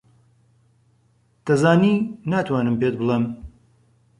دەزانی 1.45 1.95
ناتوانم 2.31 2.75
پێت 2.81 2.95
بڵێم. 2.99 3.23